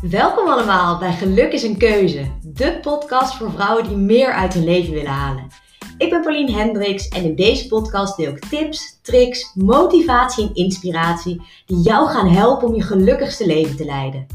[0.00, 4.64] Welkom allemaal bij Geluk is een Keuze, de podcast voor vrouwen die meer uit hun
[4.64, 5.46] leven willen halen.
[5.98, 11.42] Ik ben Pauline Hendricks en in deze podcast deel ik tips, tricks, motivatie en inspiratie
[11.66, 14.26] die jou gaan helpen om je gelukkigste leven te leiden.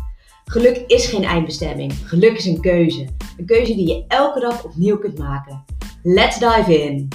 [0.45, 3.07] Geluk is geen eindbestemming, geluk is een keuze.
[3.37, 5.65] Een keuze die je elke dag opnieuw kunt maken.
[6.03, 7.09] Let's dive in!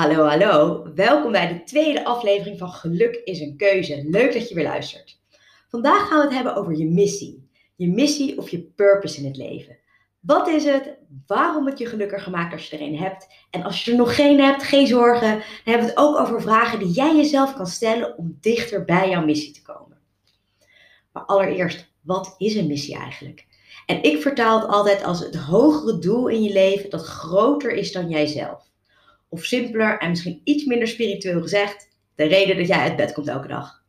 [0.00, 0.86] Hallo, hallo.
[0.94, 4.04] Welkom bij de tweede aflevering van Geluk is een keuze.
[4.06, 5.20] Leuk dat je weer luistert.
[5.68, 7.50] Vandaag gaan we het hebben over je missie.
[7.76, 9.78] Je missie of je purpose in het leven.
[10.20, 10.96] Wat is het?
[11.26, 13.26] Waarom het je gelukkiger maakt als je er een hebt?
[13.50, 15.30] En als je er nog geen hebt, geen zorgen.
[15.30, 19.08] Dan hebben we het ook over vragen die jij jezelf kan stellen om dichter bij
[19.08, 19.98] jouw missie te komen.
[21.12, 23.46] Maar allereerst, wat is een missie eigenlijk?
[23.86, 27.92] En ik vertaal het altijd als het hogere doel in je leven dat groter is
[27.92, 28.69] dan jijzelf.
[29.32, 33.28] Of simpeler en misschien iets minder spiritueel gezegd, de reden dat jij uit bed komt
[33.28, 33.82] elke dag.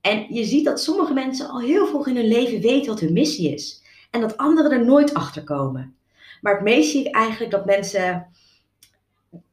[0.00, 3.12] En je ziet dat sommige mensen al heel vroeg in hun leven weten wat hun
[3.12, 3.82] missie is.
[4.10, 5.96] En dat anderen er nooit achter komen.
[6.40, 8.26] Maar het meest zie ik eigenlijk dat mensen,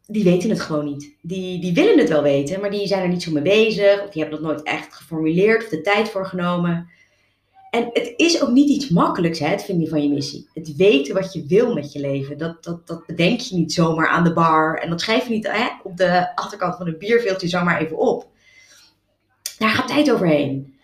[0.08, 1.16] die weten het gewoon niet.
[1.22, 4.04] Die, die willen het wel weten, maar die zijn er niet zo mee bezig.
[4.04, 6.90] Of die hebben dat nooit echt geformuleerd of de tijd voor genomen.
[7.70, 10.50] En het is ook niet iets makkelijks, hè, het vinden van je missie.
[10.54, 12.38] Het weten wat je wil met je leven.
[12.38, 14.78] Dat, dat, dat bedenk je niet zomaar aan de bar.
[14.78, 18.28] En dat schrijf je niet hè, op de achterkant van een bierveeltje zomaar even op.
[19.58, 20.78] Daar gaat tijd overheen.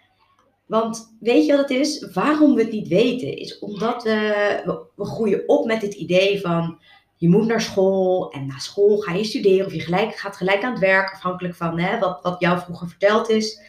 [0.65, 2.07] Want weet je wat het is?
[2.13, 6.79] Waarom we het niet weten, is omdat we, we groeien op met het idee van
[7.17, 10.63] je moet naar school en na school ga je studeren of je gelijk, gaat gelijk
[10.63, 13.59] aan het werk, afhankelijk van hè, wat, wat jou vroeger verteld is.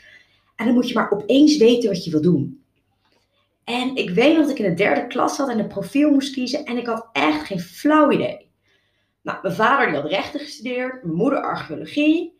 [0.56, 2.64] En dan moet je maar opeens weten wat je wil doen.
[3.66, 6.32] En ik weet nog dat ik in de derde klas zat en een profiel moest
[6.32, 8.50] kiezen en ik had echt geen flauw idee.
[9.22, 12.38] Nou, mijn vader die had rechten gestudeerd, mijn moeder archeologie.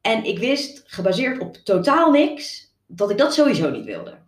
[0.00, 4.18] En ik wist, gebaseerd op totaal niks, dat ik dat sowieso niet wilde.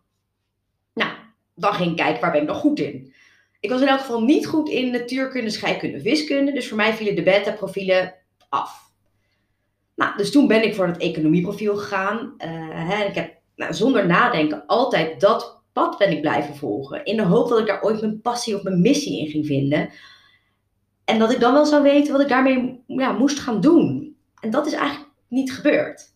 [0.95, 1.11] Nou,
[1.55, 3.15] dan ging ik kijken, waar ben ik nog goed in?
[3.61, 6.53] Ik was in elk geval niet goed in natuurkunde, scheikunde, wiskunde.
[6.53, 8.15] Dus voor mij vielen de beta-profielen
[8.49, 8.93] af.
[9.95, 12.35] Nou, dus toen ben ik voor het economieprofiel gegaan.
[12.39, 17.05] Uh, hè, ik heb nou, zonder nadenken altijd dat pad ben ik blijven volgen.
[17.05, 19.91] In de hoop dat ik daar ooit mijn passie of mijn missie in ging vinden.
[21.05, 24.17] En dat ik dan wel zou weten wat ik daarmee ja, moest gaan doen.
[24.41, 26.11] En dat is eigenlijk niet gebeurd.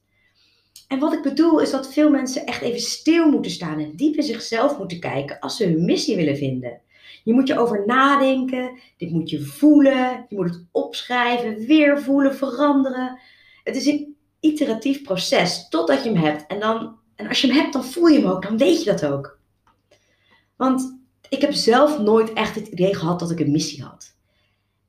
[0.88, 4.15] En wat ik bedoel is dat veel mensen echt even stil moeten staan en diep
[4.15, 6.81] in zichzelf moeten kijken als ze hun missie willen vinden.
[7.25, 12.34] Je moet je over nadenken, dit moet je voelen, je moet het opschrijven, weer voelen,
[12.34, 13.19] veranderen.
[13.62, 16.47] Het is een iteratief proces totdat je hem hebt.
[16.47, 18.91] En, dan, en als je hem hebt, dan voel je hem ook, dan weet je
[18.91, 19.38] dat ook.
[20.64, 20.98] Want
[21.28, 24.16] ik heb zelf nooit echt het idee gehad dat ik een missie had.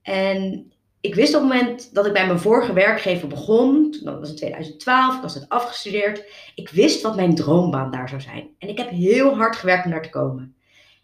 [0.02, 0.72] En
[1.02, 4.36] ik wist op het moment dat ik bij mijn vorige werkgever begon, dat was in
[4.36, 6.24] 2012, ik was net afgestudeerd,
[6.56, 8.50] ik wist wat mijn droombaan daar zou zijn.
[8.60, 10.56] En ik heb heel hard gewerkt om daar te komen.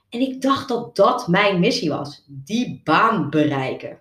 [0.10, 4.00] En ik dacht dat dat mijn missie was, die baan bereiken.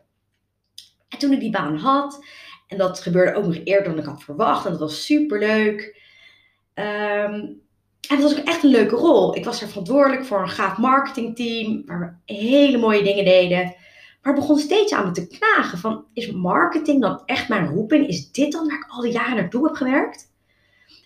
[1.09, 2.25] En toen ik die baan had,
[2.67, 6.01] en dat gebeurde ook nog eerder dan ik had verwacht, en dat was superleuk,
[6.75, 7.69] um,
[8.09, 9.37] en dat was ook echt een leuke rol.
[9.37, 13.75] Ik was er verantwoordelijk voor een gaaf marketingteam, waar we hele mooie dingen deden.
[14.23, 18.09] Maar begon steeds aan me te knagen van, is marketing dan echt mijn roeping?
[18.09, 20.33] Is dit dan waar ik al die jaren naartoe heb gewerkt?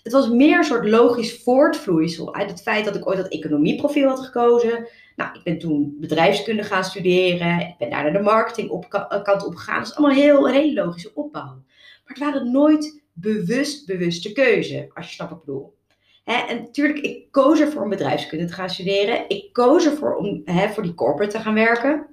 [0.03, 4.09] Het was meer een soort logisch voortvloeisel uit het feit dat ik ooit dat economieprofiel
[4.09, 4.89] had gekozen.
[5.17, 7.61] Nou, ik ben toen bedrijfskunde gaan studeren.
[7.61, 9.79] Ik ben daar naar de marketingkant op gegaan.
[9.79, 11.43] Dat is allemaal heel, een hele logische opbouw.
[11.45, 15.74] Maar het waren nooit bewust bewuste keuze, als je snapt wat ik bedoel.
[16.25, 19.29] En natuurlijk, ik koos ervoor om bedrijfskunde te gaan studeren.
[19.29, 22.07] Ik koos ervoor om voor die corporate te gaan werken.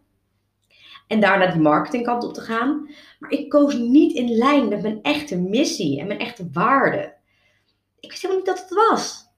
[1.07, 2.89] En daarna die marketingkant op te gaan.
[3.19, 7.13] Maar ik koos niet in lijn met mijn echte missie en mijn echte waarden.
[7.99, 9.29] Ik wist helemaal niet dat het was.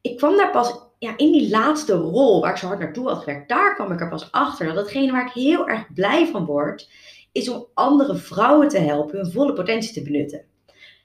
[0.00, 3.18] Ik kwam daar pas ja, in die laatste rol waar ik zo hard naartoe had
[3.18, 3.48] gewerkt.
[3.48, 6.90] Daar kwam ik er pas achter dat hetgene waar ik heel erg blij van word,
[7.32, 10.44] is om andere vrouwen te helpen hun volle potentie te benutten.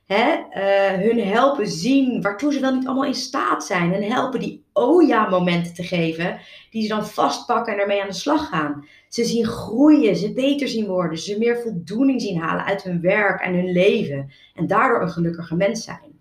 [0.05, 3.93] Hè, uh, hun helpen zien waartoe ze wel niet allemaal in staat zijn.
[3.93, 8.07] En helpen die oh ja momenten te geven, die ze dan vastpakken en ermee aan
[8.07, 8.87] de slag gaan.
[9.09, 13.41] Ze zien groeien, ze beter zien worden, ze meer voldoening zien halen uit hun werk
[13.41, 14.31] en hun leven.
[14.55, 16.19] En daardoor een gelukkiger mens zijn.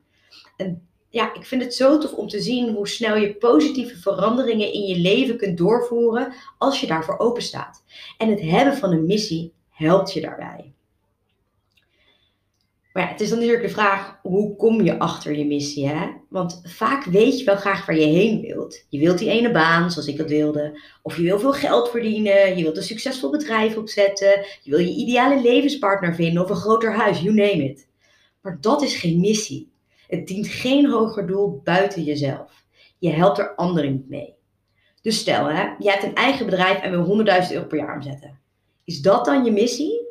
[0.56, 4.72] En ja, ik vind het zo tof om te zien hoe snel je positieve veranderingen
[4.72, 7.84] in je leven kunt doorvoeren als je daarvoor open staat.
[8.18, 10.73] En het hebben van een missie helpt je daarbij.
[12.94, 15.88] Maar het is dan natuurlijk de vraag, hoe kom je achter je missie?
[15.88, 16.06] Hè?
[16.28, 18.84] Want vaak weet je wel graag waar je heen wilt.
[18.88, 20.80] Je wilt die ene baan, zoals ik dat wilde.
[21.02, 22.56] Of je wil veel geld verdienen.
[22.56, 24.44] Je wilt een succesvol bedrijf opzetten.
[24.62, 27.86] Je wil je ideale levenspartner vinden of een groter huis, you name it.
[28.40, 29.70] Maar dat is geen missie.
[30.06, 32.64] Het dient geen hoger doel buiten jezelf.
[32.98, 34.34] Je helpt er anderen niet mee.
[35.02, 38.38] Dus stel, hè, je hebt een eigen bedrijf en wil 100.000 euro per jaar omzetten.
[38.84, 40.06] Is dat dan je missie?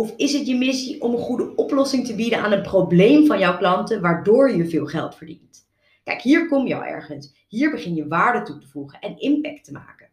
[0.00, 3.38] Of is het je missie om een goede oplossing te bieden aan een probleem van
[3.38, 5.68] jouw klanten, waardoor je veel geld verdient?
[6.04, 7.44] Kijk, hier kom je al ergens.
[7.48, 10.08] Hier begin je waarde toe te voegen en impact te maken.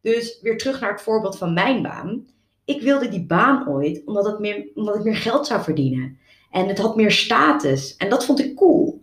[0.00, 2.26] Dus weer terug naar het voorbeeld van mijn baan.
[2.64, 6.18] Ik wilde die baan ooit omdat, meer, omdat ik meer geld zou verdienen.
[6.50, 7.96] En het had meer status.
[7.96, 9.02] En dat vond ik cool.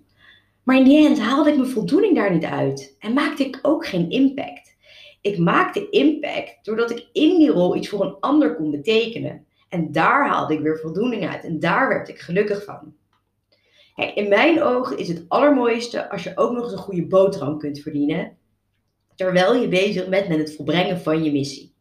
[0.63, 2.95] Maar in die end haalde ik mijn voldoening daar niet uit.
[2.99, 4.75] En maakte ik ook geen impact.
[5.21, 9.46] Ik maakte impact doordat ik in die rol iets voor een ander kon betekenen.
[9.69, 11.43] En daar haalde ik weer voldoening uit.
[11.43, 12.95] En daar werd ik gelukkig van.
[14.15, 17.79] In mijn ogen is het allermooiste als je ook nog eens een goede boterham kunt
[17.79, 18.37] verdienen.
[19.15, 21.75] Terwijl je bezig bent met het volbrengen van je missie.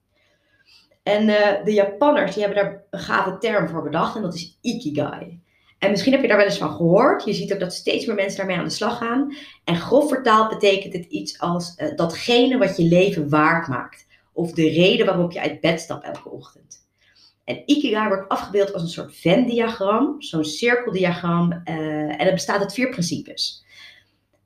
[1.02, 4.58] En uh, de Japanners die hebben daar een gave term voor bedacht en dat is
[4.60, 5.40] Ikigai.
[5.78, 7.24] En misschien heb je daar wel eens van gehoord.
[7.24, 9.36] Je ziet ook dat steeds meer mensen daarmee aan de slag gaan.
[9.64, 14.06] En grof vertaald betekent het iets als uh, datgene wat je leven waard maakt.
[14.32, 16.85] Of de reden waarop je uit bed stapt elke ochtend.
[17.46, 21.52] En Ikigai wordt afgebeeld als een soort Venn-diagram, zo'n cirkeldiagram.
[21.52, 23.64] Uh, en het bestaat uit vier principes.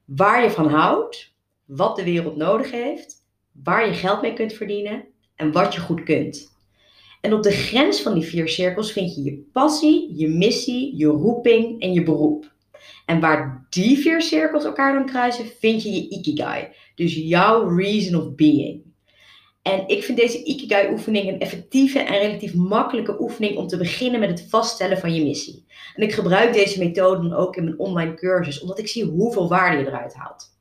[0.04, 1.32] Waar je van houdt,
[1.64, 3.24] wat de wereld nodig heeft,
[3.62, 5.04] waar je geld mee kunt verdienen
[5.36, 6.52] en wat je goed kunt.
[7.20, 11.06] En op de grens van die vier cirkels vind je je passie, je missie, je
[11.06, 12.52] roeping en je beroep.
[13.06, 16.68] En waar die vier cirkels elkaar dan kruisen, vind je je ikigai.
[16.94, 18.82] Dus jouw reason of being.
[19.62, 24.28] En ik vind deze Ikigai-oefening een effectieve en relatief makkelijke oefening om te beginnen met
[24.28, 25.64] het vaststellen van je missie.
[25.94, 29.78] En ik gebruik deze methode ook in mijn online cursus, omdat ik zie hoeveel waarde
[29.78, 30.58] je eruit haalt.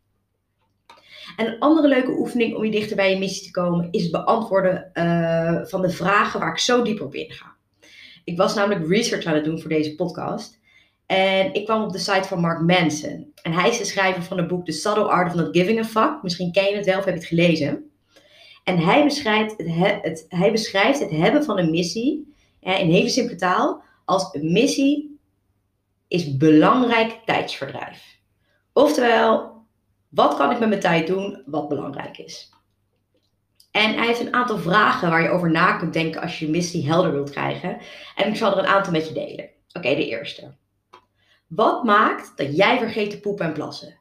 [1.38, 4.12] En een andere leuke oefening om je dichter bij je missie te komen, is het
[4.12, 7.56] beantwoorden uh, van de vragen waar ik zo diep op inga.
[8.24, 10.60] Ik was namelijk research aan het doen voor deze podcast.
[11.06, 13.32] En ik kwam op de site van Mark Manson.
[13.42, 15.84] En hij is de schrijver van het boek The Subtle Art of Not Giving a
[15.84, 16.24] Fuck.
[16.24, 17.90] Misschien ken je het wel of heb je het gelezen.
[18.70, 19.68] En hij beschrijft het,
[20.02, 25.20] het, hij beschrijft het hebben van een missie, in hele simpele taal, als een missie
[26.08, 28.20] is belangrijk tijdsverdrijf.
[28.74, 29.62] Oftewel,
[30.10, 32.50] wat kan ik met mijn tijd doen wat belangrijk is?
[33.72, 36.52] En hij heeft een aantal vragen waar je over na kunt denken als je je
[36.52, 37.78] missie helder wilt krijgen.
[38.16, 39.50] En ik zal er een aantal met je delen.
[39.74, 40.56] Oké, de eerste.
[41.48, 44.00] Wat maakt dat jij vergeet te poepen en plassen?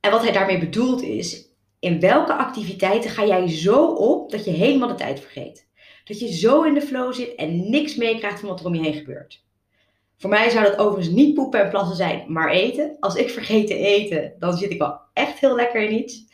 [0.00, 1.52] En wat hij daarmee bedoelt is,
[1.84, 5.68] in welke activiteiten ga jij zo op dat je helemaal de tijd vergeet?
[6.04, 8.82] Dat je zo in de flow zit en niks meekrijgt van wat er om je
[8.82, 9.44] heen gebeurt.
[10.16, 12.96] Voor mij zou dat overigens niet poepen en plassen zijn, maar eten.
[13.00, 16.24] Als ik vergeet te eten, dan zit ik wel echt heel lekker in iets.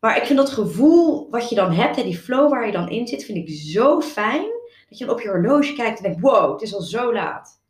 [0.00, 3.06] Maar ik vind dat gevoel wat je dan hebt, die flow waar je dan in
[3.06, 4.46] zit, vind ik zo fijn.
[4.88, 7.62] Dat je dan op je horloge kijkt en denkt, wow, het is al zo laat.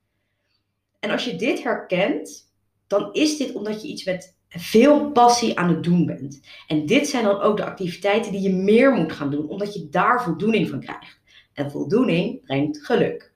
[1.01, 2.53] En als je dit herkent,
[2.87, 6.41] dan is dit omdat je iets met veel passie aan het doen bent.
[6.67, 9.89] En dit zijn dan ook de activiteiten die je meer moet gaan doen, omdat je
[9.89, 11.21] daar voldoening van krijgt.
[11.53, 13.33] En voldoening brengt geluk.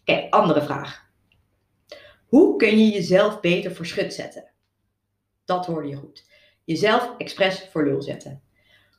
[0.00, 1.06] Oké, andere vraag.
[2.26, 4.50] Hoe kun je jezelf beter voor schut zetten?
[5.44, 6.26] Dat hoorde je goed.
[6.64, 8.42] Jezelf expres voor lul zetten.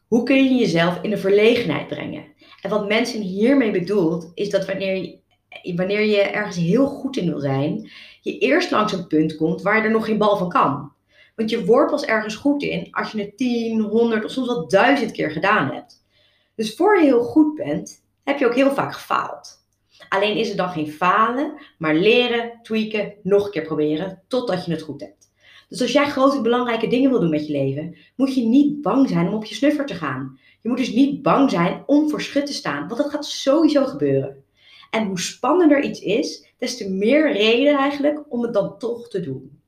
[0.08, 2.26] Hoe kun je jezelf in de verlegenheid brengen?
[2.62, 7.26] En wat mensen hiermee bedoelt, is dat wanneer je, wanneer je ergens heel goed in
[7.26, 10.50] wil zijn, je eerst langs een punt komt waar je er nog geen bal van
[10.50, 10.94] kan.
[11.40, 14.68] Want je wordt pas ergens goed in als je het 10, 100 of soms wel
[14.68, 16.06] duizend keer gedaan hebt.
[16.56, 19.66] Dus voor je heel goed bent, heb je ook heel vaak gefaald.
[20.10, 24.72] Alleen is het dan geen falen, maar leren, tweaken, nog een keer proberen totdat je
[24.72, 25.32] het goed hebt.
[25.70, 29.10] Dus als jij grote belangrijke dingen wil doen met je leven, moet je niet bang
[29.10, 30.40] zijn om op je snuffer te gaan.
[30.62, 33.86] Je moet dus niet bang zijn om voor schut te staan, want dat gaat sowieso
[33.86, 34.44] gebeuren.
[34.90, 39.20] En hoe spannender iets is, des te meer reden eigenlijk om het dan toch te
[39.20, 39.59] doen.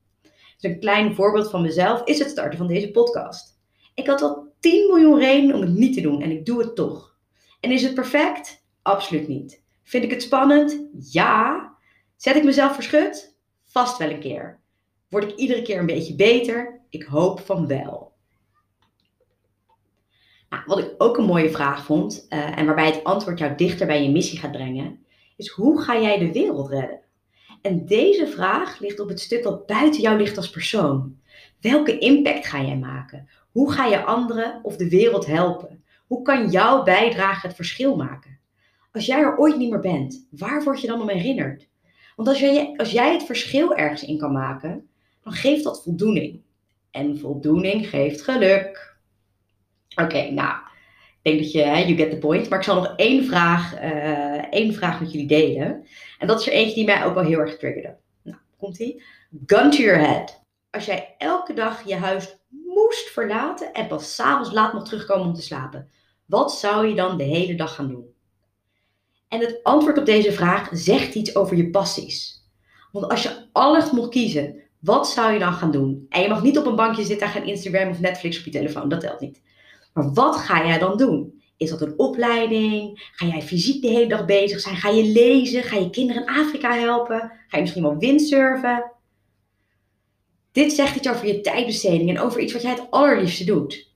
[0.61, 3.59] Dus een klein voorbeeld van mezelf is het starten van deze podcast.
[3.93, 6.75] Ik had al 10 miljoen redenen om het niet te doen en ik doe het
[6.75, 7.17] toch.
[7.59, 8.65] En is het perfect?
[8.81, 9.63] Absoluut niet.
[9.83, 10.87] Vind ik het spannend?
[11.11, 11.69] Ja.
[12.15, 13.37] Zet ik mezelf verschut?
[13.63, 14.59] Vast wel een keer.
[15.09, 16.81] Word ik iedere keer een beetje beter?
[16.89, 18.13] Ik hoop van wel.
[20.49, 23.87] Nou, wat ik ook een mooie vraag vond, uh, en waarbij het antwoord jou dichter
[23.87, 25.05] bij je missie gaat brengen,
[25.37, 27.00] is hoe ga jij de wereld redden?
[27.61, 31.19] En deze vraag ligt op het stuk wat buiten jou ligt als persoon.
[31.59, 33.29] Welke impact ga jij maken?
[33.51, 35.83] Hoe ga je anderen of de wereld helpen?
[36.07, 38.39] Hoe kan jouw bijdrage het verschil maken?
[38.91, 41.69] Als jij er ooit niet meer bent, waar word je dan om herinnerd?
[42.15, 44.89] Want als jij, als jij het verschil ergens in kan maken,
[45.23, 46.41] dan geeft dat voldoening.
[46.91, 48.95] En voldoening geeft geluk.
[49.95, 50.57] Oké, nou,
[51.21, 52.49] denk dat je, you get the point.
[52.49, 55.85] Maar ik zal nog één vraag, uh, één vraag met jullie delen.
[56.19, 57.97] En dat is er eentje die mij ook wel heel erg triggerde.
[58.57, 59.03] Komt ie?
[59.45, 60.43] Gun to your head.
[60.69, 65.33] Als jij elke dag je huis moest verlaten en pas s'avonds laat nog terugkomen om
[65.33, 65.89] te slapen,
[66.25, 68.05] wat zou je dan de hele dag gaan doen?
[69.27, 72.45] En het antwoord op deze vraag zegt iets over je passies.
[72.91, 76.05] Want als je alles mocht kiezen, wat zou je dan gaan doen?
[76.09, 78.51] En je mag niet op een bankje zitten en gaan Instagram of Netflix op je
[78.51, 79.41] telefoon, dat telt niet.
[79.93, 81.41] Maar wat ga jij dan doen?
[81.57, 83.09] Is dat een opleiding?
[83.11, 84.75] Ga jij fysiek de hele dag bezig zijn?
[84.75, 85.63] Ga je lezen?
[85.63, 87.31] Ga je kinderen in Afrika helpen?
[87.47, 88.91] Ga je misschien wel windsurfen?
[90.51, 93.89] Dit zegt iets over je tijdbesteding en over iets wat jij het allerliefste doet.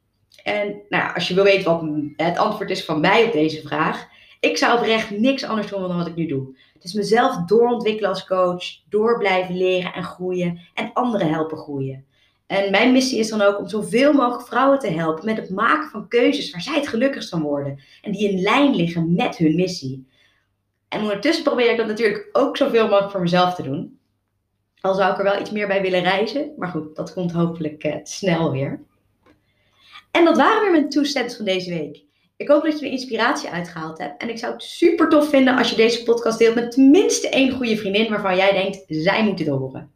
[0.43, 1.83] En nou als je wil weten wat
[2.27, 4.07] het antwoord is van mij op deze vraag,
[4.39, 6.57] ik zou oprecht niks anders doen dan wat ik nu doe.
[6.79, 12.05] Dus mezelf doorontwikkelen als coach, door blijven leren en groeien en anderen helpen groeien.
[12.47, 15.89] En mijn missie is dan ook om zoveel mogelijk vrouwen te helpen met het maken
[15.89, 17.79] van keuzes waar zij het gelukkigst van worden.
[18.01, 20.07] En die in lijn liggen met hun missie.
[20.87, 23.99] En ondertussen probeer ik dat natuurlijk ook zoveel mogelijk voor mezelf te doen.
[24.81, 26.53] Al zou ik er wel iets meer bij willen reizen.
[26.57, 28.83] Maar goed, dat komt hopelijk uh, snel weer.
[30.11, 31.03] En dat waren weer mijn two
[31.35, 32.03] van deze week.
[32.37, 34.21] Ik hoop dat je er inspiratie uitgehaald hebt.
[34.21, 37.51] En ik zou het super tof vinden als je deze podcast deelt met tenminste één
[37.51, 39.94] goede vriendin waarvan jij denkt, zij moet dit horen.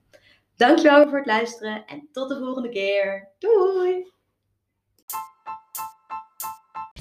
[0.60, 3.30] Dankjewel voor het luisteren en tot de volgende keer.
[3.38, 4.12] Doei!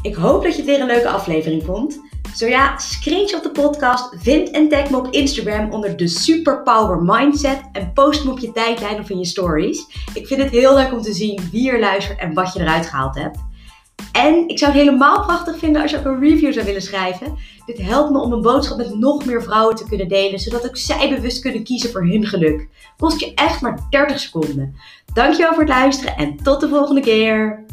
[0.02, 2.00] Ik hoop dat je het weer een leuke aflevering vond.
[2.34, 7.60] Zo ja, screenshot de podcast, vind en tag me op Instagram onder de Superpower Mindset
[7.72, 9.86] en post me op je tijdlijn of in je stories.
[10.14, 12.86] Ik vind het heel leuk om te zien wie er luistert en wat je eruit
[12.86, 13.38] gehaald hebt.
[14.24, 17.36] En ik zou het helemaal prachtig vinden als je ook een review zou willen schrijven.
[17.66, 20.76] Dit helpt me om een boodschap met nog meer vrouwen te kunnen delen, zodat ook
[20.76, 22.68] zij bewust kunnen kiezen voor hun geluk.
[22.96, 24.74] Kost je echt maar 30 seconden.
[25.12, 27.64] Dankjewel voor het luisteren en tot de volgende keer.